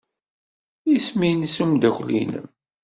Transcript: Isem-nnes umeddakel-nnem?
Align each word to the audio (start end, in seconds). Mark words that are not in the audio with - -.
Isem-nnes 0.95 1.55
umeddakel-nnem? 1.63 2.47